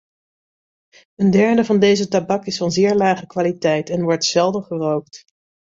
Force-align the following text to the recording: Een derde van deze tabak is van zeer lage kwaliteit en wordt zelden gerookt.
Een 1.15 1.31
derde 1.31 1.65
van 1.65 1.79
deze 1.79 2.07
tabak 2.07 2.45
is 2.45 2.57
van 2.57 2.71
zeer 2.71 2.95
lage 2.95 3.25
kwaliteit 3.27 3.89
en 3.89 4.01
wordt 4.01 4.25
zelden 4.25 4.63
gerookt. 4.63 5.23